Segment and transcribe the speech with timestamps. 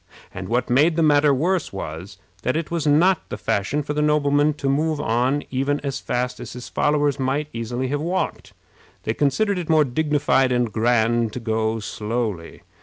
[0.33, 4.01] And what made the matter worse was, that it was not the fashion for the
[4.01, 8.53] nobleman to move on even as fast as his followers might easily have walked.
[9.03, 12.63] They considered it more dignified and grand to go slowly.